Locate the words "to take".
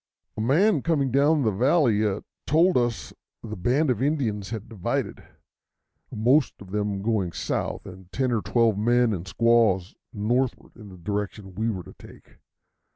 11.83-12.39